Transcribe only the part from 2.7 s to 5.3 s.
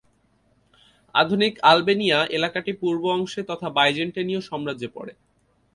পূর্ব অংশে তথা বাইজেন্টীয় সাম্রাজ্যে পড়ে।